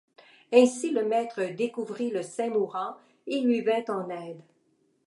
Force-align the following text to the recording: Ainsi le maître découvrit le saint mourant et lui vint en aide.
Ainsi 0.51 0.89
le 0.89 1.05
maître 1.05 1.43
découvrit 1.43 2.09
le 2.09 2.23
saint 2.23 2.49
mourant 2.49 2.95
et 3.27 3.39
lui 3.39 3.61
vint 3.61 3.85
en 3.89 4.09
aide. 4.09 4.41